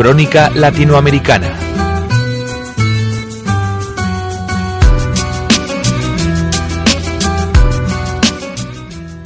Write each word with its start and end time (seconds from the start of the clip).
Crónica 0.00 0.50
Latinoamericana. 0.54 1.58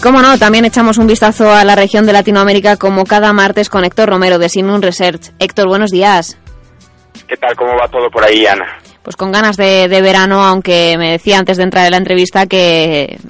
Cómo 0.03 0.21
no, 0.21 0.37
también 0.37 0.65
echamos 0.65 0.98
un 0.98 1.07
vistazo 1.07 1.52
a 1.52 1.62
la 1.62 1.77
región 1.77 2.07
de 2.07 2.12
Latinoamérica 2.12 2.77
como 2.77 3.05
cada 3.05 3.33
martes 3.33 3.69
con 3.69 3.84
Héctor 3.84 4.09
Romero 4.09 4.41
de 4.41 4.48
Sinun 4.48 4.83
Research. 4.83 5.30
Héctor, 5.39 5.69
buenos 5.69 5.93
días. 5.93 6.37
¿Qué 7.29 7.37
tal? 7.37 7.55
¿Cómo 7.55 7.77
va 7.80 7.87
todo 7.87 8.11
por 8.11 8.25
ahí, 8.25 8.45
Ana? 8.45 8.66
Pues 9.05 9.15
con 9.15 9.30
ganas 9.30 9.56
de, 9.56 9.87
verano, 10.02 10.43
aunque 10.43 10.97
me 10.98 11.12
decía 11.12 11.38
antes 11.38 11.56
de 11.56 11.62
entrar 11.62 11.84
en 11.84 11.93
la 11.93 11.98
entrevista 11.98 12.47
que 12.47 13.20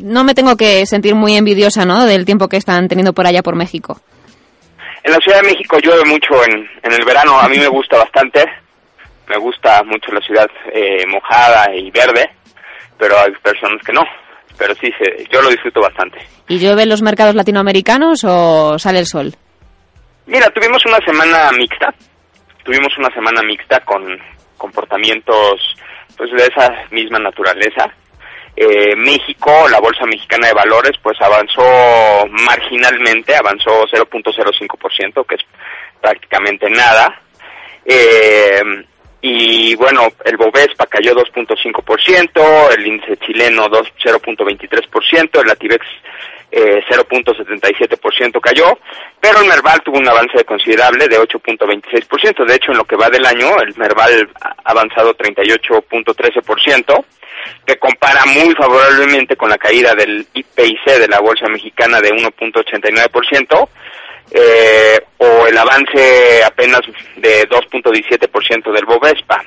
no 0.00 0.24
me 0.24 0.32
tengo 0.32 0.56
que 0.56 0.86
sentir 0.86 1.14
muy 1.14 1.36
envidiosa 1.36 1.84
¿no? 1.84 2.06
del 2.06 2.24
tiempo 2.24 2.48
que 2.48 2.56
están 2.56 2.88
teniendo 2.88 3.12
por 3.12 3.26
allá 3.26 3.42
por 3.42 3.54
México. 3.54 4.00
En 5.06 5.12
la 5.12 5.18
Ciudad 5.18 5.40
de 5.40 5.48
México 5.48 5.78
llueve 5.78 6.04
mucho 6.04 6.34
en, 6.44 6.68
el 6.82 7.04
verano, 7.04 7.38
a 7.38 7.48
mí 7.48 7.58
me 7.58 7.68
gusta 7.68 7.96
bastante, 7.96 8.44
me 9.28 9.36
gusta 9.36 9.82
mucho 9.84 10.10
la 10.10 10.20
ciudad 10.20 10.50
eh, 10.72 11.06
mojada 11.06 11.72
y 11.72 11.92
verde, 11.92 12.28
pero 12.98 13.16
hay 13.20 13.30
personas 13.40 13.80
que 13.86 13.92
no 13.92 14.02
pero 14.58 14.74
sí, 14.74 14.90
yo 15.30 15.42
lo 15.42 15.50
disfruto 15.50 15.80
bastante. 15.80 16.18
¿Y 16.48 16.58
llueve 16.58 16.82
en 16.82 16.88
los 16.88 17.02
mercados 17.02 17.34
latinoamericanos 17.34 18.24
o 18.24 18.78
sale 18.78 19.00
el 19.00 19.06
sol? 19.06 19.32
Mira, 20.26 20.48
tuvimos 20.50 20.82
una 20.86 20.98
semana 21.04 21.50
mixta, 21.52 21.94
tuvimos 22.64 22.96
una 22.98 23.10
semana 23.10 23.42
mixta 23.42 23.80
con 23.80 24.02
comportamientos 24.56 25.60
pues 26.16 26.30
de 26.32 26.44
esa 26.44 26.72
misma 26.90 27.18
naturaleza. 27.18 27.92
Eh, 28.56 28.96
México, 28.96 29.68
la 29.70 29.80
Bolsa 29.80 30.06
Mexicana 30.06 30.48
de 30.48 30.54
Valores, 30.54 30.92
pues 31.02 31.20
avanzó 31.20 32.26
marginalmente, 32.26 33.36
avanzó 33.36 33.84
0.05%, 33.86 35.26
que 35.26 35.34
es 35.34 35.42
prácticamente 36.00 36.70
nada. 36.70 37.20
Eh, 37.84 38.62
y 39.20 39.74
bueno, 39.74 40.08
el 40.24 40.36
Bovespa 40.36 40.86
cayó 40.86 41.14
2.5%, 41.14 42.74
el 42.76 42.86
índice 42.86 43.16
chileno 43.18 43.68
0.23%, 43.68 45.40
el 45.40 45.46
Latibex 45.46 45.84
eh, 46.50 46.80
0.77% 46.88 48.40
cayó, 48.40 48.78
pero 49.20 49.40
el 49.40 49.48
Merval 49.48 49.82
tuvo 49.82 49.98
un 49.98 50.08
avance 50.08 50.44
considerable 50.44 51.08
de 51.08 51.18
8.26%. 51.18 52.46
De 52.46 52.54
hecho, 52.54 52.72
en 52.72 52.78
lo 52.78 52.84
que 52.84 52.96
va 52.96 53.10
del 53.10 53.26
año, 53.26 53.58
el 53.60 53.76
Merval 53.76 54.28
ha 54.40 54.54
avanzado 54.64 55.16
38.13%, 55.16 57.04
que 57.64 57.76
compara 57.78 58.24
muy 58.26 58.54
favorablemente 58.54 59.36
con 59.36 59.50
la 59.50 59.58
caída 59.58 59.94
del 59.94 60.26
IPIC 60.32 60.84
de 60.98 61.08
la 61.08 61.20
Bolsa 61.20 61.46
Mexicana 61.48 62.00
de 62.00 62.10
1.89%, 62.10 63.68
eh, 64.32 65.00
o 65.18 65.46
el 65.46 65.56
avance 65.56 66.42
apenas 66.44 66.80
de 67.16 67.48
2.17% 67.48 68.72
del 68.72 68.84
Bovespa. 68.84 69.44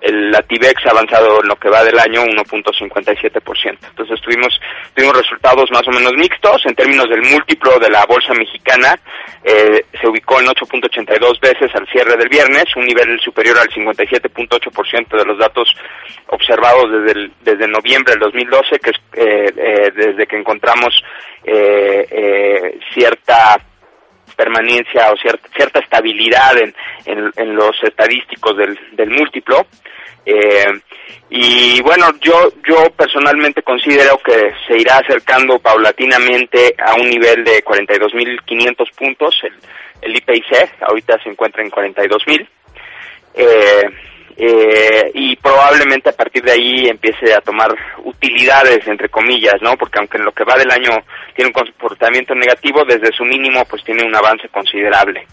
El 0.00 0.30
Latibex 0.30 0.84
ha 0.86 0.90
avanzado 0.90 1.40
en 1.42 1.48
lo 1.48 1.56
que 1.56 1.70
va 1.70 1.82
del 1.82 1.98
año 1.98 2.22
1.57%. 2.24 3.78
Entonces 3.88 4.20
tuvimos, 4.20 4.60
tuvimos 4.94 5.16
resultados 5.16 5.70
más 5.70 5.86
o 5.88 5.90
menos 5.90 6.12
mixtos. 6.14 6.64
En 6.66 6.74
términos 6.74 7.08
del 7.08 7.22
múltiplo 7.22 7.78
de 7.78 7.90
la 7.90 8.04
bolsa 8.04 8.34
mexicana, 8.34 8.98
eh, 9.42 9.84
se 10.00 10.06
ubicó 10.06 10.40
en 10.40 10.46
8.82 10.46 11.40
veces 11.40 11.74
al 11.74 11.86
cierre 11.88 12.16
del 12.16 12.28
viernes, 12.28 12.64
un 12.76 12.84
nivel 12.84 13.18
superior 13.20 13.56
al 13.58 13.68
57.8% 13.68 15.16
de 15.16 15.24
los 15.24 15.38
datos 15.38 15.74
observados 16.28 16.84
desde, 16.90 17.30
desde 17.42 17.68
noviembre 17.68 18.12
del 18.12 18.20
2012, 18.20 18.78
que 18.78 18.90
es 18.90 18.96
eh, 19.14 19.52
eh, 19.56 19.92
desde 19.94 20.26
que 20.26 20.36
encontramos 20.36 21.02
cierta 22.92 23.56
permanencia 24.36 25.10
o 25.10 25.16
cierta, 25.16 25.48
cierta 25.56 25.80
estabilidad 25.80 26.58
en, 26.58 26.74
en, 27.06 27.56
los 27.56 27.74
estadísticos 27.82 28.56
del, 28.56 28.78
del 28.92 29.10
múltiplo. 29.10 29.66
Eh, 30.24 30.66
y 31.30 31.80
bueno, 31.82 32.06
yo, 32.20 32.50
yo 32.68 32.90
personalmente 32.96 33.62
considero 33.62 34.18
que 34.18 34.52
se 34.66 34.78
irá 34.78 34.98
acercando 34.98 35.58
paulatinamente 35.58 36.74
a 36.78 36.94
un 36.94 37.08
nivel 37.08 37.44
de 37.44 37.64
42.500 37.64 38.94
puntos, 38.96 39.36
el, 39.42 39.54
el 40.02 40.16
IPIC, 40.16 40.82
ahorita 40.82 41.20
se 41.22 41.30
encuentra 41.30 41.62
en 41.62 41.70
42.000. 41.70 42.48
Eh, 43.34 43.90
eh, 44.38 45.10
y 45.14 45.36
probablemente 45.36 46.10
a 46.10 46.12
partir 46.12 46.42
de 46.42 46.52
ahí 46.52 46.88
empiece 46.88 47.32
a 47.32 47.40
tomar 47.40 47.74
utilidades 48.04 48.86
entre 48.86 49.08
comillas, 49.08 49.54
¿no? 49.62 49.76
Porque 49.76 49.98
aunque 49.98 50.18
en 50.18 50.24
lo 50.24 50.32
que 50.32 50.44
va 50.44 50.56
del 50.56 50.70
año 50.70 50.90
tiene 51.34 51.48
un 51.48 51.52
comportamiento 51.52 52.34
negativo, 52.34 52.84
desde 52.84 53.12
su 53.16 53.24
mínimo 53.24 53.64
pues 53.64 53.82
tiene 53.82 54.04
un 54.04 54.14
avance 54.14 54.48
considerable. 54.48 55.26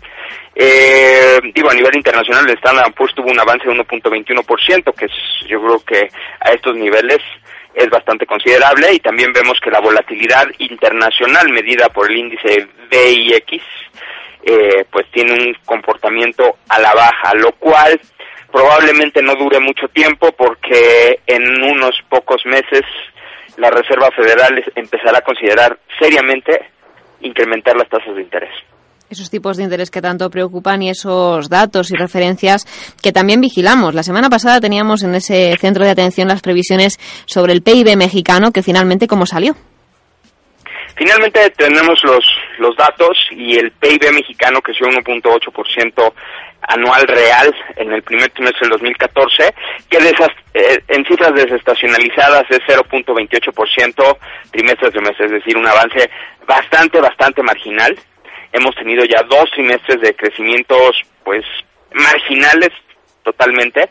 Eh, 0.55 1.39
digo, 1.53 1.69
a 1.69 1.73
nivel 1.73 1.95
internacional 1.95 2.47
el 2.47 2.55
Standard 2.57 2.93
Poor's 2.93 3.13
tuvo 3.13 3.29
un 3.29 3.39
avance 3.39 3.67
de 3.67 3.75
1.21%, 3.75 4.95
que 4.95 5.05
es, 5.05 5.11
yo 5.49 5.61
creo 5.61 5.79
que 5.83 6.07
a 6.39 6.51
estos 6.51 6.75
niveles 6.75 7.19
es 7.73 7.89
bastante 7.89 8.25
considerable 8.25 8.93
y 8.93 8.99
también 8.99 9.33
vemos 9.33 9.59
que 9.59 9.71
la 9.71 9.81
volatilidad 9.81 10.45
internacional 10.59 11.51
medida 11.51 11.89
por 11.89 12.09
el 12.09 12.17
índice 12.17 12.67
VIX 12.89 13.63
eh, 14.45 14.85
pues 14.91 15.09
tiene 15.11 15.33
un 15.33 15.55
comportamiento 15.65 16.57
a 16.69 16.79
la 16.79 16.93
baja, 16.93 17.33
lo 17.35 17.53
cual 17.53 17.99
probablemente 18.53 19.23
no 19.23 19.33
dure 19.33 19.59
mucho 19.59 19.87
tiempo 19.87 20.31
porque 20.37 21.19
en 21.25 21.41
unos 21.63 21.95
pocos 22.07 22.45
meses 22.45 22.83
la 23.57 23.71
Reserva 23.71 24.09
Federal 24.15 24.63
empezará 24.75 25.17
a 25.17 25.21
considerar 25.21 25.79
seriamente 25.99 26.69
incrementar 27.21 27.75
las 27.75 27.89
tasas 27.89 28.15
de 28.15 28.21
interés. 28.21 28.51
Esos 29.09 29.31
tipos 29.31 29.57
de 29.57 29.63
interés 29.63 29.89
que 29.89 30.01
tanto 30.01 30.29
preocupan 30.29 30.83
y 30.83 30.91
esos 30.91 31.49
datos 31.49 31.91
y 31.91 31.95
referencias 31.95 32.65
que 33.01 33.11
también 33.11 33.41
vigilamos. 33.41 33.95
La 33.95 34.03
semana 34.03 34.29
pasada 34.29 34.61
teníamos 34.61 35.03
en 35.03 35.15
ese 35.15 35.55
centro 35.57 35.83
de 35.83 35.91
atención 35.91 36.27
las 36.27 36.41
previsiones 36.41 36.99
sobre 37.25 37.53
el 37.53 37.63
PIB 37.63 37.95
mexicano, 37.97 38.51
que 38.51 38.61
finalmente, 38.61 39.07
¿cómo 39.07 39.25
salió? 39.25 39.55
Finalmente 40.95 41.49
tenemos 41.57 41.99
los, 42.03 42.23
los 42.59 42.75
datos 42.75 43.17
y 43.31 43.57
el 43.57 43.71
PIB 43.71 44.11
mexicano 44.13 44.61
creció 44.61 44.87
1.8% 44.87 46.13
anual 46.67 47.07
real 47.07 47.53
en 47.75 47.91
el 47.91 48.03
primer 48.03 48.29
trimestre 48.31 48.61
del 48.61 48.71
2014, 48.71 49.53
que 49.89 49.97
eh, 49.97 50.83
en 50.87 51.05
cifras 51.05 51.33
desestacionalizadas 51.33 52.43
es 52.49 52.59
0.28% 52.67 54.17
trimestre 54.51 54.87
a 54.87 54.91
trimestre, 54.91 55.25
es 55.25 55.31
decir, 55.31 55.57
un 55.57 55.67
avance 55.67 56.09
bastante, 56.47 56.99
bastante 56.99 57.43
marginal. 57.43 57.97
Hemos 58.51 58.75
tenido 58.75 59.03
ya 59.05 59.23
dos 59.23 59.49
trimestres 59.51 60.01
de 60.01 60.15
crecimientos, 60.15 61.01
pues, 61.23 61.43
marginales 61.93 62.69
totalmente, 63.23 63.89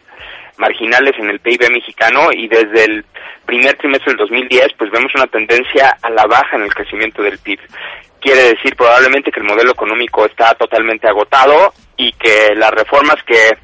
marginales 0.59 1.15
en 1.19 1.31
el 1.31 1.41
PIB 1.41 1.71
mexicano 1.71 2.28
y 2.32 2.47
desde 2.47 2.84
el 2.84 3.05
primer 3.47 3.75
trimestre 3.77 4.12
del 4.12 4.19
2010, 4.19 4.69
pues 4.78 4.91
vemos 4.91 5.12
una 5.15 5.27
tendencia 5.27 5.97
a 6.03 6.11
la 6.11 6.25
baja 6.27 6.56
en 6.56 6.62
el 6.62 6.75
crecimiento 6.75 7.22
del 7.22 7.38
PIB 7.38 7.59
quiere 8.22 8.55
decir 8.55 8.77
probablemente 8.77 9.32
que 9.32 9.41
el 9.41 9.47
modelo 9.47 9.72
económico 9.72 10.25
está 10.25 10.55
totalmente 10.55 11.09
agotado 11.09 11.75
y 12.02 12.12
que 12.12 12.54
las 12.56 12.70
reformas 12.70 13.16
que 13.24 13.56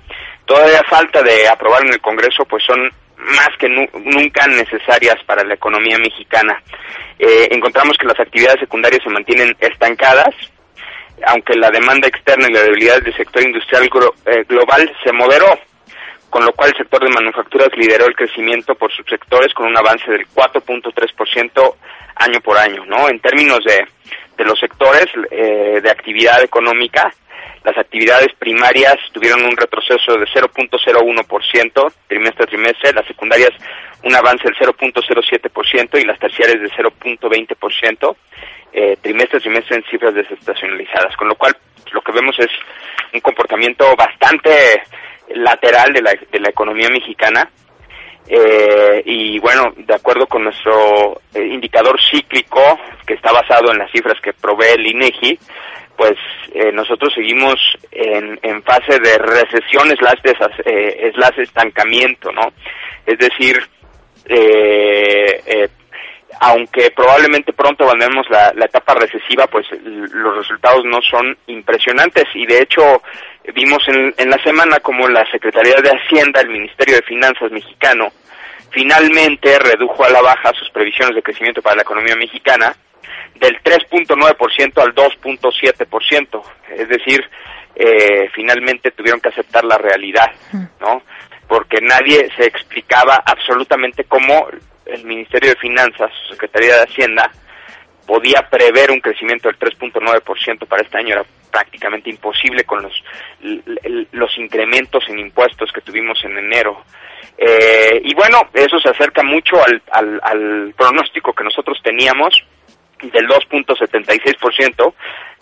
todavía 0.44 0.82
falta 0.88 1.22
de 1.22 1.49
aprobar 1.49 1.84
en 1.84 1.93
el 1.93 2.00
Congreso 2.00 2.44
pues 2.44 2.62
son 2.65 2.91
más 3.16 3.49
que 3.59 3.69
nunca 3.69 4.47
necesarias 4.47 5.16
para 5.26 5.44
la 5.44 5.54
economía 5.54 5.99
mexicana. 5.99 6.62
Eh, 7.19 7.49
encontramos 7.50 7.97
que 7.99 8.06
las 8.06 8.21
actividades 8.21 8.60
secundarias 8.60 9.03
se 9.03 9.10
mantienen 9.10 9.56
estancadas, 9.59 10.34
aunque 11.26 11.56
la 11.56 11.71
demanda 11.71 12.06
externa 12.06 12.47
y 12.49 12.53
la 12.53 12.62
debilidad 12.62 13.03
del 13.03 13.16
sector 13.16 13.43
industrial 13.43 13.91
eh, 14.26 14.44
global 14.49 14.91
se 15.03 15.12
moderó, 15.12 15.59
con 16.31 16.44
lo 16.44 16.53
cual 16.53 16.70
el 16.70 16.76
sector 16.76 17.03
de 17.03 17.10
manufacturas 17.10 17.69
lideró 17.76 18.06
el 18.06 18.15
crecimiento 18.15 18.76
por 18.76 18.93
subsectores 18.93 19.53
con 19.53 19.66
un 19.66 19.76
avance 19.76 20.09
del 20.10 20.28
4.3% 20.28 21.75
año 22.15 22.41
por 22.41 22.56
año, 22.56 22.84
¿no? 22.87 23.09
En 23.09 23.19
términos 23.20 23.60
de 23.65 23.84
de 24.38 24.44
los 24.44 24.58
sectores 24.58 25.06
eh, 25.31 25.81
de 25.82 25.91
actividad 25.91 26.43
económica, 26.43 27.12
las 27.64 27.76
actividades 27.76 28.28
primarias 28.38 28.96
tuvieron 29.12 29.44
un 29.44 29.56
retroceso 29.56 30.16
de 30.16 30.26
0.01% 30.26 31.93
trimestre 32.06 32.44
a 32.44 32.46
trimestre, 32.46 32.93
las 32.93 33.06
secundarias 33.06 33.50
un 34.05 34.14
avance 34.14 34.44
del 34.44 34.56
0.07% 34.56 36.00
y 36.00 36.05
las 36.05 36.19
terciarias 36.19 36.60
de 36.60 36.70
0.20% 36.70 38.16
eh, 38.72 38.96
trimestre 39.00 39.38
a 39.38 39.40
trimestre 39.40 39.76
en 39.76 39.84
cifras 39.90 40.14
desestacionalizadas, 40.14 41.16
con 41.16 41.28
lo 41.28 41.34
cual 41.34 41.56
lo 41.93 42.00
que 42.00 42.12
vemos 42.12 42.38
es 42.38 42.50
un 43.12 43.20
comportamiento 43.20 43.96
bastante 43.96 44.82
lateral 45.34 45.93
de 45.93 46.02
la, 46.02 46.12
de 46.12 46.40
la 46.40 46.50
economía 46.50 46.88
mexicana 46.90 47.50
eh, 48.28 49.02
y 49.06 49.38
bueno, 49.38 49.72
de 49.75 49.94
acuerdo 49.94 50.26
con 50.26 50.44
nuestro 50.44 51.20
eh, 51.34 51.46
indicador 51.46 51.99
cíclico, 52.10 52.60
que 53.06 53.14
está 53.14 53.32
basado 53.32 53.72
en 53.72 53.78
las 53.78 53.90
cifras 53.90 54.20
que 54.22 54.34
provee 54.34 54.75
el 54.75 54.87
INEGI, 54.87 55.38
pues 55.99 56.15
eh, 56.55 56.71
nosotros 56.73 57.12
seguimos 57.12 57.56
en, 57.91 58.39
en, 58.41 58.62
fase 58.62 59.00
de 59.00 59.19
recesión 59.19 59.89
slash, 59.89 60.23
de, 60.23 61.12
slash 61.12 61.41
estancamiento, 61.41 62.31
¿no? 62.31 62.53
Es 63.05 63.19
decir, 63.19 63.61
aunque 66.41 66.93
probablemente 66.93 67.53
pronto 67.53 67.83
abandonemos 67.83 68.31
la, 68.31 68.53
la 68.55 68.67
etapa 68.67 68.95
recesiva, 68.95 69.49
pues 69.49 69.67
los 69.83 70.37
resultados 70.37 70.85
no 70.85 71.00
son 71.03 71.37
impresionantes 71.49 72.27
y 72.35 72.47
de 72.47 72.62
hecho 72.62 73.03
vimos 73.53 73.83
en, 73.89 74.15
en 74.17 74.31
la 74.31 74.41
semana 74.44 74.79
como 74.79 75.09
la 75.09 75.29
Secretaría 75.33 75.81
de 75.83 75.91
Hacienda, 75.91 76.43
el 76.43 76.51
Ministerio 76.51 76.97
de 76.97 77.03
Finanzas 77.03 77.51
mexicano, 77.51 78.09
finalmente 78.71 79.59
redujo 79.59 80.05
a 80.05 80.11
la 80.11 80.23
baja 80.23 80.53
sus 80.55 80.71
previsiones 80.71 81.17
de 81.17 81.23
crecimiento 81.23 81.61
para 81.61 81.77
la 81.77 81.83
economía 81.83 82.15
mexicana 82.15 82.73
del 83.34 83.62
3.9% 83.62 84.82
al 84.82 84.94
2.7%. 84.94 86.43
Es 86.76 86.88
decir, 86.88 87.25
eh, 87.75 88.28
finalmente 88.34 88.90
tuvieron 88.90 89.20
que 89.20 89.28
aceptar 89.28 89.64
la 89.64 89.78
realidad, 89.78 90.32
¿no? 90.81 91.02
Porque 91.46 91.81
nadie 91.81 92.28
se 92.37 92.44
explicaba 92.44 93.22
absolutamente 93.25 94.05
cómo 94.05 94.49
el 94.84 95.05
Ministerio 95.05 95.50
de 95.50 95.56
Finanzas, 95.56 96.10
su 96.22 96.34
Secretaría 96.34 96.76
de 96.76 96.82
Hacienda, 96.82 97.31
podía 98.06 98.49
prever 98.50 98.90
un 98.90 99.00
crecimiento 99.00 99.49
del 99.49 99.58
3.9% 99.58 100.66
para 100.66 100.82
este 100.82 100.99
año. 100.99 101.12
Era 101.12 101.25
prácticamente 101.50 102.10
imposible 102.10 102.64
con 102.64 102.82
los, 102.82 102.93
los 104.12 104.38
incrementos 104.38 105.05
en 105.08 105.19
impuestos 105.19 105.70
que 105.72 105.82
tuvimos 105.82 106.19
en 106.25 106.37
enero. 106.37 106.82
Eh, 107.37 108.00
y 108.02 108.14
bueno, 108.14 108.49
eso 108.55 108.81
se 108.81 108.88
acerca 108.88 109.22
mucho 109.22 109.62
al, 109.62 109.81
al, 109.93 110.20
al 110.22 110.75
pronóstico 110.76 111.32
que 111.32 111.44
nosotros 111.44 111.78
teníamos 111.82 112.34
del 113.06 113.29
2.76% 113.29 114.95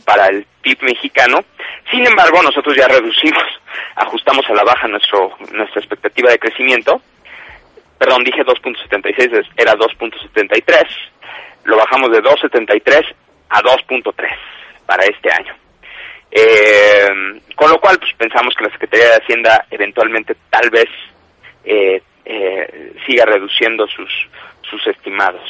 para 0.05 0.26
el 0.29 0.47
PIB 0.62 0.82
mexicano. 0.82 1.41
Sin 1.91 2.06
embargo, 2.06 2.43
nosotros 2.43 2.76
ya 2.76 2.88
reducimos, 2.88 3.44
ajustamos 3.97 4.44
a 4.49 4.55
la 4.55 4.64
baja 4.64 4.88
nuestro 4.88 5.37
nuestra 5.53 5.81
expectativa 5.81 6.31
de 6.31 6.38
crecimiento. 6.38 7.00
Perdón, 7.99 8.25
dije 8.25 8.44
2.76, 8.44 9.47
era 9.56 9.75
2.73. 9.75 10.87
Lo 11.64 11.76
bajamos 11.76 12.11
de 12.11 12.23
2.73 12.23 13.14
a 13.49 13.62
2.3 13.62 14.14
para 14.85 15.05
este 15.05 15.32
año. 15.32 15.55
Eh, 16.31 17.41
con 17.55 17.70
lo 17.70 17.81
cual, 17.81 17.99
pues 17.99 18.12
pensamos 18.14 18.55
que 18.55 18.64
la 18.64 18.70
Secretaría 18.70 19.11
de 19.11 19.17
Hacienda 19.17 19.67
eventualmente 19.70 20.37
tal 20.50 20.69
vez 20.70 20.88
eh, 21.64 22.02
eh, 22.25 22.93
siga 23.06 23.25
reduciendo 23.25 23.87
sus, 23.88 24.11
sus 24.69 24.87
estimados 24.87 25.41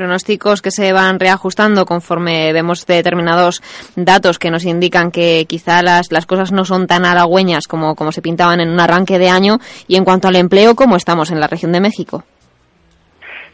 pronósticos 0.00 0.62
que 0.62 0.70
se 0.70 0.94
van 0.94 1.20
reajustando 1.20 1.84
conforme 1.84 2.54
vemos 2.54 2.86
determinados 2.86 3.60
datos 3.96 4.38
que 4.38 4.50
nos 4.50 4.64
indican 4.64 5.10
que 5.10 5.44
quizá 5.46 5.82
las, 5.82 6.10
las 6.10 6.24
cosas 6.24 6.52
no 6.52 6.64
son 6.64 6.86
tan 6.86 7.04
halagüeñas 7.04 7.68
como, 7.68 7.94
como 7.94 8.10
se 8.10 8.22
pintaban 8.22 8.60
en 8.60 8.70
un 8.70 8.80
arranque 8.80 9.18
de 9.18 9.28
año 9.28 9.58
y 9.88 9.96
en 9.96 10.04
cuanto 10.04 10.28
al 10.28 10.36
empleo, 10.36 10.74
¿cómo 10.74 10.96
estamos 10.96 11.30
en 11.30 11.38
la 11.38 11.48
región 11.48 11.72
de 11.72 11.82
México? 11.82 12.24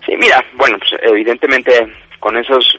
Sí, 0.07 0.13
mira, 0.17 0.41
bueno, 0.55 0.79
pues 0.79 0.93
evidentemente 1.03 1.73
con 2.21 2.37
esos 2.37 2.79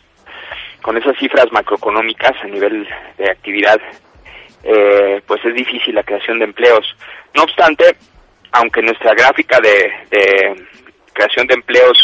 con 0.82 0.96
esas 0.96 1.18
cifras 1.20 1.48
macroeconómicas 1.52 2.42
a 2.42 2.48
nivel 2.48 2.88
de 3.18 3.30
actividad, 3.30 3.82
eh, 4.64 5.22
pues 5.28 5.44
es 5.44 5.54
difícil 5.54 5.94
la 5.94 6.04
creación 6.04 6.40
de 6.40 6.46
empleos. 6.46 6.86
No 7.36 7.44
obstante, 7.44 7.98
aunque 8.54 8.82
nuestra 8.82 9.14
gráfica 9.14 9.60
de, 9.60 9.92
de 10.10 10.66
creación 11.12 11.48
de 11.48 11.56
empleos 11.56 11.98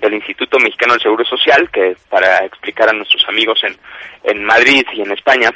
del 0.00 0.14
Instituto 0.14 0.58
Mexicano 0.58 0.94
del 0.94 1.02
Seguro 1.02 1.24
Social, 1.24 1.70
que 1.70 1.96
para 2.08 2.44
explicar 2.44 2.88
a 2.88 2.92
nuestros 2.92 3.24
amigos 3.28 3.58
en, 3.64 3.76
en 4.24 4.44
Madrid 4.44 4.84
y 4.92 5.02
en 5.02 5.12
España, 5.12 5.50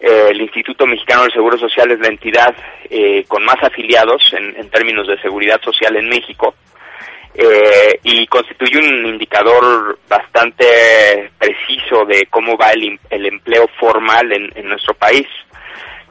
eh, 0.00 0.28
el 0.30 0.40
Instituto 0.40 0.86
Mexicano 0.86 1.22
del 1.22 1.32
Seguro 1.32 1.58
Social 1.58 1.90
es 1.90 1.98
la 2.00 2.08
entidad 2.08 2.54
eh, 2.90 3.24
con 3.26 3.44
más 3.44 3.62
afiliados 3.62 4.32
en, 4.32 4.56
en, 4.56 4.68
términos 4.70 5.06
de 5.06 5.20
seguridad 5.20 5.60
social 5.62 5.96
en 5.96 6.08
México 6.08 6.54
eh, 7.34 7.98
y 8.02 8.26
constituye 8.26 8.78
un 8.78 9.06
indicador 9.06 9.98
bastante 10.08 11.30
preciso 11.38 12.04
de 12.04 12.26
cómo 12.30 12.56
va 12.56 12.70
el, 12.70 12.98
el 13.10 13.26
empleo 13.26 13.66
formal 13.78 14.32
en, 14.32 14.52
en, 14.54 14.68
nuestro 14.68 14.94
país. 14.94 15.26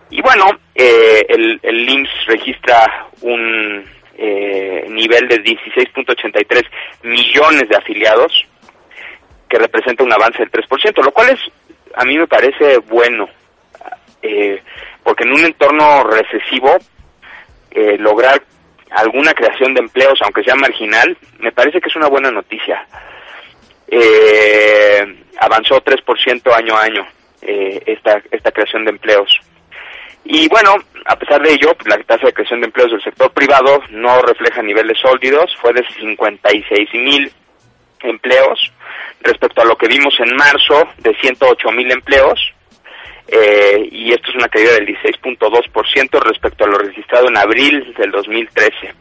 Y 0.10 0.21
bueno, 0.21 0.45
eh, 0.75 1.25
el, 1.30 1.60
el 1.63 1.89
IMSS 1.89 2.25
registra 2.27 3.07
un 3.21 3.86
eh, 4.18 4.86
nivel 4.89 5.27
de 5.27 5.44
16.83 5.44 6.65
millones 7.04 7.69
de 7.69 7.75
afiliados, 7.75 8.31
que 9.50 9.57
representa 9.57 10.04
un 10.04 10.13
avance 10.13 10.39
del 10.39 10.51
3%, 10.51 11.04
lo 11.04 11.12
cual 11.12 11.30
es, 11.30 11.39
a 11.95 12.06
mí 12.06 12.18
me 12.18 12.27
parece 12.27 12.77
bueno, 12.80 13.27
eh, 14.21 14.62
porque 15.04 15.24
en 15.24 15.33
un 15.33 15.45
entorno 15.45 16.04
recesivo, 16.04 16.77
eh, 17.71 17.98
lograr 17.98 18.42
alguna 18.92 19.33
creación 19.33 19.74
de 19.74 19.81
empleos, 19.81 20.19
aunque 20.21 20.44
sea 20.44 20.56
marginal, 20.56 21.18
me 21.39 21.51
parece 21.51 21.81
que 21.81 21.89
es 21.89 21.95
una 21.95 22.07
buena 22.07 22.31
noticia. 22.31 22.86
Eh, 23.88 25.24
avanzó 25.39 25.83
3% 25.83 26.54
año 26.54 26.75
a 26.75 26.83
año 26.83 27.07
eh, 27.42 27.81
esta, 27.86 28.21
esta 28.31 28.51
creación 28.51 28.86
de 28.86 28.92
empleos. 28.92 29.39
Y 30.25 30.48
bueno, 30.48 30.75
a 31.06 31.16
pesar 31.18 31.42
de 31.42 31.54
ello, 31.54 31.75
la 31.86 31.98
tasa 32.04 32.28
de 32.28 32.34
creación 32.34 32.62
de 32.62 32.68
empleos 32.68 32.92
del 32.92 33.04
sector 33.04 33.31
privado 33.31 33.81
no 33.90 34.22
refleja 34.22 34.62
niveles 34.62 34.98
sólidos, 35.00 35.56
fue 35.62 35.74
de 35.74 35.86
56 36.00 36.94
mil 36.94 37.31
empleos 38.02 38.72
respecto 39.22 39.62
a 39.62 39.66
lo 39.66 39.75
que 39.78 39.88
vimos 39.88 40.14
en 40.20 40.36
marzo 40.36 40.88
de 41.00 41.14
108 41.16 41.72
mil 41.72 41.92
empleos, 41.92 42.40
eh, 43.28 43.88
y 43.92 44.12
esto 44.12 44.30
es 44.30 44.36
una 44.36 44.48
caída 44.48 44.74
del 44.74 44.88
16.2% 44.88 46.20
respecto 46.22 46.66
a 46.66 46.68
lo 46.68 46.78
registrado 46.78 47.28
en 47.28 47.38
abril 47.38 47.94
del 47.98 48.12
2013. 48.12 48.94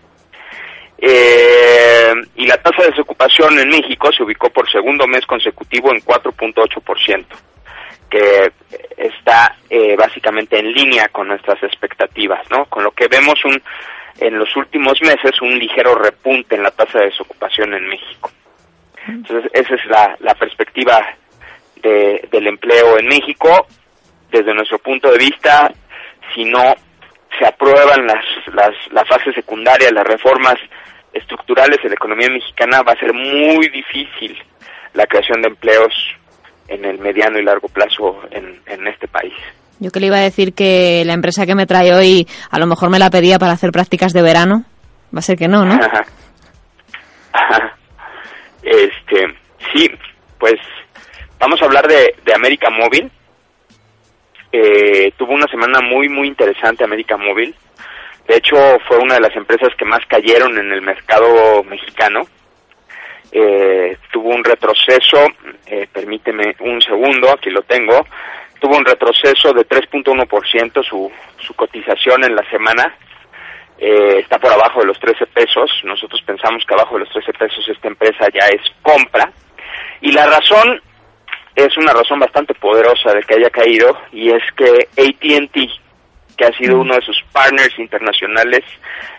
Eh, 1.04 2.12
y 2.36 2.46
la 2.46 2.62
tasa 2.62 2.82
de 2.82 2.90
desocupación 2.90 3.58
en 3.58 3.69
México 3.69 4.10
se 4.12 4.22
ubicó 4.22 4.50
por 4.50 4.70
segundo 4.70 5.06
mes 5.08 5.26
consecutivo 5.26 5.92
en 5.92 6.00
4.8% 6.00 7.26
que 8.12 8.52
está 9.22 9.56
eh, 9.70 9.94
básicamente 9.96 10.58
en 10.58 10.72
línea 10.72 11.08
con 11.08 11.28
nuestras 11.28 11.62
expectativas, 11.62 12.42
¿no? 12.50 12.66
Con 12.66 12.82
lo 12.82 12.90
que 12.90 13.06
vemos 13.06 13.44
un, 13.44 13.62
en 14.19 14.36
los 14.36 14.54
últimos 14.56 15.00
meses 15.00 15.40
un 15.40 15.56
ligero 15.56 15.94
repunte 15.94 16.56
en 16.56 16.64
la 16.64 16.72
tasa 16.72 16.98
de 16.98 17.06
desocupación 17.06 17.72
en 17.72 17.88
México. 17.88 18.30
Entonces, 19.06 19.50
esa 19.54 19.74
es 19.74 19.86
la, 19.86 20.16
la 20.20 20.34
perspectiva 20.34 21.06
de, 21.76 22.28
del 22.30 22.48
empleo 22.48 22.98
en 22.98 23.06
México. 23.06 23.66
Desde 24.30 24.54
nuestro 24.54 24.78
punto 24.78 25.10
de 25.10 25.19
vista, 25.19 25.72
si 26.34 26.44
no 26.44 26.74
se 27.38 27.46
aprueban 27.46 28.06
las, 28.06 28.24
las, 28.52 28.74
la 28.90 29.04
fase 29.04 29.32
secundaria, 29.32 29.90
las 29.92 30.06
reformas 30.06 30.56
estructurales 31.12 31.80
de 31.82 31.90
la 31.90 31.94
economía 31.94 32.28
mexicana, 32.28 32.82
va 32.82 32.92
a 32.92 32.98
ser 32.98 33.12
muy 33.12 33.69
difícil 33.69 34.36
la 34.94 35.06
creación 35.06 35.42
de 35.42 35.48
empleos 35.48 35.94
en 36.68 36.84
el 36.84 36.98
mediano 36.98 37.38
y 37.38 37.44
largo 37.44 37.68
plazo 37.68 38.20
en, 38.31 38.60
en 38.66 38.86
este 38.86 39.08
país. 39.08 39.34
Yo 39.78 39.90
que 39.90 40.00
le 40.00 40.06
iba 40.06 40.16
a 40.16 40.22
decir 40.22 40.54
que 40.54 41.02
la 41.04 41.14
empresa 41.14 41.46
que 41.46 41.54
me 41.54 41.66
trae 41.66 41.92
hoy 41.92 42.26
a 42.50 42.58
lo 42.58 42.66
mejor 42.66 42.90
me 42.90 42.98
la 42.98 43.10
pedía 43.10 43.38
para 43.38 43.52
hacer 43.52 43.72
prácticas 43.72 44.12
de 44.12 44.22
verano. 44.22 44.64
Va 45.14 45.19
a 45.19 45.22
ser 45.22 45.36
que 45.36 45.48
no, 45.48 45.64
¿no? 45.64 45.78
Este, 48.62 49.26
sí, 49.74 49.90
pues 50.38 50.54
vamos 51.40 51.60
a 51.60 51.64
hablar 51.64 51.88
de, 51.88 52.14
de 52.24 52.32
América 52.32 52.70
Móvil. 52.70 53.10
Eh, 54.52 55.12
tuvo 55.16 55.32
una 55.32 55.48
semana 55.48 55.81
muy, 55.81 56.08
muy 56.08 56.28
interesante 56.28 56.84
América 56.84 57.16
Móvil. 57.16 57.54
De 58.28 58.36
hecho, 58.36 58.56
fue 58.86 58.98
una 58.98 59.14
de 59.14 59.20
las 59.20 59.34
empresas 59.34 59.70
que 59.76 59.84
más 59.84 60.00
cayeron 60.06 60.56
en 60.58 60.70
el 60.70 60.81
mercado 60.81 61.64
mexicano 61.64 62.20
eh, 63.32 63.96
tuvo 64.12 64.29
un 64.29 64.44
retroceso, 64.44 65.27
eh, 65.67 65.89
permíteme 65.91 66.55
un 66.60 66.81
segundo, 66.82 67.31
aquí 67.31 67.48
lo 67.48 67.62
tengo, 67.62 68.06
tuvo 68.60 68.77
un 68.77 68.84
retroceso 68.84 69.53
de 69.55 69.67
3.1% 69.67 70.84
su, 70.84 71.10
su 71.39 71.55
cotización 71.55 72.24
en 72.24 72.36
la 72.36 72.48
semana, 72.51 72.94
eh, 73.79 74.19
está 74.20 74.39
por 74.39 74.53
abajo 74.53 74.81
de 74.81 74.86
los 74.86 75.01
13 75.01 75.27
pesos, 75.27 75.70
nosotros 75.84 76.20
pensamos 76.22 76.62
que 76.67 76.74
abajo 76.74 76.94
de 76.94 77.01
los 77.01 77.08
13 77.08 77.32
pesos 77.32 77.67
esta 77.69 77.89
empresa 77.89 78.27
ya 78.32 78.46
es 78.48 78.60
compra, 78.82 79.32
y 80.03 80.12
la 80.12 80.27
razón 80.27 80.81
es 81.56 81.77
una 81.79 81.93
razón 81.93 82.19
bastante 82.19 82.55
poderosa 82.55 83.12
de 83.15 83.22
que 83.22 83.34
haya 83.34 83.51
caído, 83.51 83.98
y 84.12 84.31
es 84.31 84.43
que 84.56 84.89
ATT, 84.96 85.81
que 86.36 86.44
ha 86.44 86.53
sido 86.56 86.81
uno 86.81 86.94
de 86.94 87.03
sus 87.03 87.22
partners 87.32 87.79
internacionales 87.79 88.62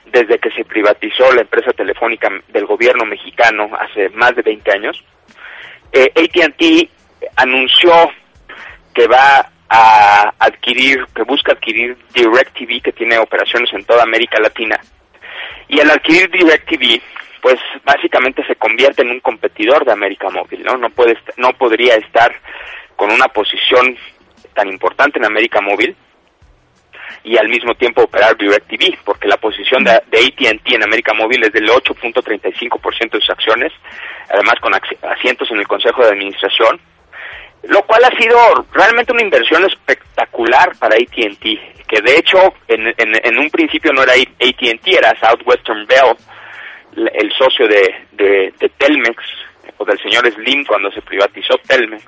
desde 0.05 0.39
que 0.39 0.51
se 0.51 0.65
privatizó 0.65 1.31
la 1.33 1.41
empresa 1.41 1.71
telefónica 1.73 2.29
del 2.49 2.65
gobierno 2.65 3.05
mexicano 3.05 3.69
hace 3.79 4.09
más 4.09 4.35
de 4.35 4.41
20 4.41 4.71
años. 4.71 5.03
Eh, 5.91 6.11
ATT 6.15 6.89
anunció 7.35 7.91
que 8.93 9.07
va 9.07 9.49
a 9.69 10.33
adquirir, 10.39 11.05
que 11.15 11.23
busca 11.23 11.53
adquirir 11.53 11.97
DirecTV, 12.13 12.81
que 12.83 12.91
tiene 12.91 13.17
operaciones 13.17 13.73
en 13.73 13.83
toda 13.85 14.03
América 14.03 14.39
Latina. 14.39 14.79
Y 15.67 15.79
al 15.79 15.89
adquirir 15.89 16.29
DirecTV, 16.29 17.01
pues 17.41 17.59
básicamente 17.83 18.45
se 18.45 18.55
convierte 18.55 19.01
en 19.01 19.09
un 19.09 19.19
competidor 19.19 19.83
de 19.83 19.91
América 19.91 20.29
Móvil, 20.29 20.63
¿no? 20.63 20.77
No, 20.77 20.89
puede, 20.91 21.17
no 21.37 21.53
podría 21.53 21.95
estar 21.95 22.33
con 22.95 23.11
una 23.11 23.27
posición 23.27 23.97
tan 24.53 24.69
importante 24.69 25.19
en 25.19 25.25
América 25.25 25.59
Móvil 25.59 25.95
y 27.23 27.37
al 27.37 27.47
mismo 27.49 27.73
tiempo 27.75 28.03
operar 28.03 28.37
DirecTV, 28.37 28.97
porque 29.03 29.27
la 29.27 29.37
posición 29.37 29.83
de, 29.83 29.91
de 30.09 30.19
ATT 30.19 30.67
en 30.73 30.83
América 30.83 31.13
Móvil 31.13 31.43
es 31.43 31.53
del 31.53 31.67
8.35% 31.67 33.11
de 33.11 33.19
sus 33.19 33.29
acciones, 33.29 33.71
además 34.29 34.55
con 34.61 34.73
asientos 34.73 35.49
en 35.51 35.59
el 35.59 35.67
Consejo 35.67 36.03
de 36.03 36.09
Administración. 36.09 36.79
lo 37.63 37.81
cual 37.83 38.03
ha 38.03 38.21
sido 38.21 38.37
realmente 38.73 39.13
una 39.13 39.23
inversión 39.23 39.63
espectacular 39.65 40.75
para 40.79 40.95
ATT, 40.95 41.43
que 41.87 42.01
de 42.01 42.17
hecho 42.17 42.37
en, 42.67 42.93
en, 42.97 43.37
un 43.37 43.49
principio 43.49 43.93
no 43.93 44.03
era 44.03 44.13
ATT, 44.13 44.87
era 44.87 45.13
Southwestern 45.19 45.85
Bell, 45.85 46.15
el 47.13 47.31
socio 47.33 47.67
de, 47.67 48.05
de, 48.11 48.69
Telmex, 48.77 49.23
o 49.77 49.85
del 49.85 49.99
señor 49.99 50.29
Slim 50.31 50.65
cuando 50.65 50.91
se 50.91 51.01
privatizó 51.01 51.55
Telmex. 51.67 52.03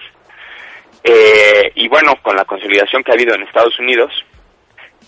Eh, 1.03 1.71
y 1.75 1.87
bueno, 1.87 2.15
con 2.21 2.35
la 2.35 2.45
consolidación 2.45 3.03
que 3.03 3.11
ha 3.11 3.13
habido 3.13 3.35
en 3.35 3.43
Estados 3.43 3.77
Unidos, 3.79 4.11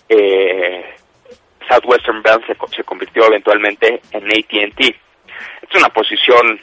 eh, 0.08 0.94
Southwestern 1.68 2.22
Bell 2.22 2.40
se, 2.46 2.56
se 2.74 2.84
convirtió 2.84 3.26
eventualmente 3.26 4.00
en 4.12 4.24
ATT. 4.24 4.80
Es 4.80 5.74
una 5.78 5.88
posición 5.90 6.60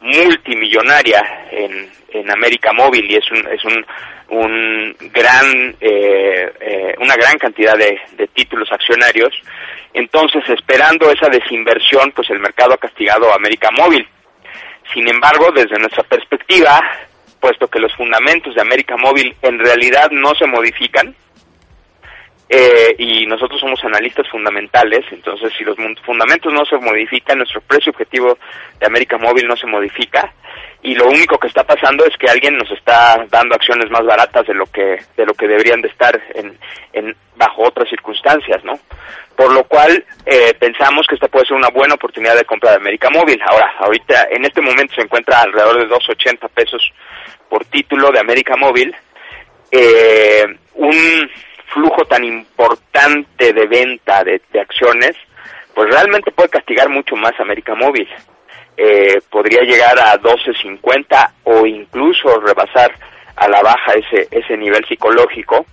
multimillonaria 0.00 1.48
en, 1.50 1.90
en 2.10 2.30
América 2.30 2.72
Móvil 2.72 3.10
y 3.10 3.16
es 3.16 3.30
un, 3.30 3.46
es 3.48 3.64
un, 3.64 3.86
un 4.28 4.96
gran 5.12 5.76
eh, 5.80 6.52
eh, 6.60 6.94
una 7.00 7.16
gran 7.16 7.36
cantidad 7.38 7.76
de, 7.76 7.98
de, 8.16 8.28
títulos 8.28 8.70
accionarios 8.70 9.34
entonces 9.94 10.42
esperando 10.48 11.10
esa 11.10 11.28
desinversión 11.28 12.12
pues 12.12 12.28
el 12.30 12.40
mercado 12.40 12.74
ha 12.74 12.78
castigado 12.78 13.32
a 13.32 13.36
América 13.36 13.70
Móvil 13.76 14.06
sin 14.92 15.08
embargo 15.08 15.50
desde 15.54 15.78
nuestra 15.78 16.02
perspectiva 16.04 16.80
puesto 17.40 17.68
que 17.68 17.80
los 17.80 17.94
fundamentos 17.96 18.54
de 18.54 18.60
América 18.60 18.96
Móvil 18.96 19.34
en 19.42 19.58
realidad 19.58 20.10
no 20.10 20.34
se 20.34 20.46
modifican 20.46 21.14
eh, 22.48 22.94
y 22.98 23.26
nosotros 23.26 23.60
somos 23.60 23.82
analistas 23.84 24.28
fundamentales, 24.28 25.04
entonces 25.10 25.52
si 25.56 25.64
los 25.64 25.76
fundamentos 26.04 26.52
no 26.52 26.64
se 26.64 26.76
modifican, 26.78 27.38
nuestro 27.38 27.60
precio 27.60 27.90
objetivo 27.90 28.38
de 28.78 28.86
América 28.86 29.18
Móvil 29.18 29.48
no 29.48 29.56
se 29.56 29.66
modifica 29.66 30.32
y 30.82 30.94
lo 30.94 31.08
único 31.08 31.38
que 31.38 31.48
está 31.48 31.64
pasando 31.64 32.04
es 32.04 32.16
que 32.16 32.30
alguien 32.30 32.56
nos 32.56 32.70
está 32.70 33.26
dando 33.28 33.56
acciones 33.56 33.90
más 33.90 34.04
baratas 34.04 34.46
de 34.46 34.54
lo 34.54 34.66
que 34.66 34.98
de 35.16 35.26
lo 35.26 35.34
que 35.34 35.48
deberían 35.48 35.80
de 35.80 35.88
estar 35.88 36.20
en, 36.34 36.56
en 36.92 37.16
bajo 37.34 37.64
otras 37.64 37.88
circunstancias, 37.88 38.62
¿no? 38.64 38.78
Por 39.34 39.52
lo 39.52 39.64
cual 39.64 40.04
eh, 40.24 40.54
pensamos 40.58 41.06
que 41.08 41.16
esta 41.16 41.26
puede 41.26 41.46
ser 41.46 41.56
una 41.56 41.70
buena 41.70 41.94
oportunidad 41.94 42.36
de 42.36 42.44
compra 42.44 42.70
de 42.70 42.76
América 42.76 43.10
Móvil. 43.10 43.40
Ahora, 43.42 43.74
ahorita 43.80 44.28
en 44.30 44.44
este 44.44 44.60
momento 44.60 44.94
se 44.94 45.02
encuentra 45.02 45.42
alrededor 45.42 45.78
de 45.78 45.94
2.80 45.94 46.48
pesos 46.50 46.92
por 47.48 47.64
título 47.64 48.10
de 48.12 48.20
América 48.20 48.56
Móvil. 48.56 48.94
Eh, 49.72 50.46
un 50.74 51.30
flujo 51.76 52.06
tan 52.06 52.24
importante 52.24 53.52
de 53.52 53.66
venta 53.66 54.24
de, 54.24 54.40
acciones, 54.58 55.12
pues 55.74 55.90
realmente 55.90 56.30
puede 56.30 56.48
castigar 56.48 56.88
mucho 56.88 57.16
más 57.16 57.38
América 57.38 57.74
Móvil. 57.74 58.08
Eh, 58.78 59.20
podría 59.30 59.60
llegar 59.62 59.98
a 59.98 60.18
12.50 60.18 61.30
o 61.44 61.66
incluso 61.66 62.40
rebasar 62.40 62.92
a 63.36 63.48
la 63.48 63.60
baja 63.60 63.92
ese, 63.92 64.26
ese 64.30 64.56
nivel 64.56 64.84
psicológico. 64.86 65.66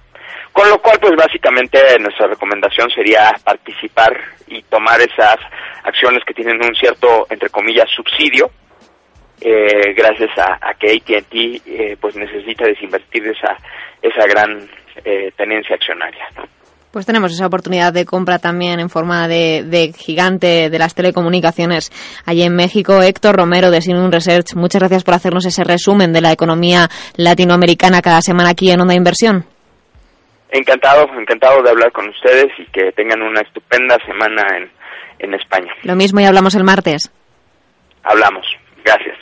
Con 0.51 0.69
lo 0.69 0.79
cual, 0.81 0.99
pues 0.99 1.13
básicamente 1.15 1.79
nuestra 1.99 2.27
recomendación 2.27 2.89
sería 2.91 3.33
participar 3.43 4.13
y 4.47 4.61
tomar 4.63 4.99
esas 4.99 5.37
acciones 5.83 6.23
que 6.25 6.33
tienen 6.33 6.63
un 6.63 6.75
cierto, 6.75 7.25
entre 7.29 7.49
comillas, 7.49 7.89
subsidio, 7.89 8.51
eh, 9.41 9.93
gracias 9.93 10.29
a, 10.37 10.73
que 10.75 10.97
AT&T 10.97 11.61
eh, 11.65 11.97
pues 11.99 12.15
necesita 12.15 12.65
desinvertir 12.65 13.27
esa, 13.27 13.57
esa 14.01 14.25
gran 14.27 14.69
eh, 15.03 15.31
tenencia 15.35 15.75
accionaria. 15.75 16.27
Pues 16.91 17.07
tenemos 17.07 17.31
esa 17.31 17.47
oportunidad 17.47 17.91
de 17.91 18.05
compra 18.05 18.37
también 18.37 18.79
en 18.79 18.87
forma 18.87 19.27
de, 19.27 19.91
gigante 19.97 20.69
de 20.69 20.77
las 20.79 20.93
telecomunicaciones 20.93 21.91
allí 22.23 22.43
en 22.43 22.55
México. 22.55 23.01
Héctor 23.01 23.35
Romero 23.35 23.71
de 23.71 23.81
Sinun 23.81 24.11
Research, 24.11 24.53
muchas 24.53 24.79
gracias 24.79 25.03
por 25.03 25.15
hacernos 25.15 25.43
ese 25.47 25.63
resumen 25.63 26.13
de 26.13 26.21
la 26.21 26.31
economía 26.31 26.87
latinoamericana 27.15 28.03
cada 28.03 28.21
semana 28.21 28.51
aquí 28.51 28.69
en 28.69 28.79
Onda 28.79 28.93
Inversión. 28.93 29.43
Encantado, 30.51 31.07
encantado 31.17 31.63
de 31.63 31.71
hablar 31.71 31.91
con 31.91 32.07
ustedes 32.09 32.51
y 32.59 32.65
que 32.67 32.91
tengan 32.91 33.23
una 33.23 33.41
estupenda 33.41 33.97
semana 34.05 34.43
en, 34.55 34.69
en 35.17 35.33
España. 35.33 35.73
Lo 35.81 35.95
mismo 35.95 36.19
y 36.19 36.25
hablamos 36.25 36.53
el 36.53 36.63
martes. 36.63 37.11
Hablamos. 38.03 38.45
Gracias. 38.85 39.17